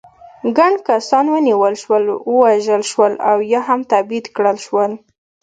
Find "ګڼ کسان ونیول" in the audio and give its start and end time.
0.57-1.73